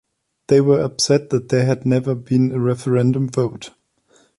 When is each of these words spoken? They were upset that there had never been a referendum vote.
They 0.47 0.61
were 0.61 0.81
upset 0.81 1.29
that 1.29 1.49
there 1.49 1.63
had 1.67 1.85
never 1.85 2.15
been 2.15 2.53
a 2.53 2.59
referendum 2.59 3.29
vote. 3.29 3.69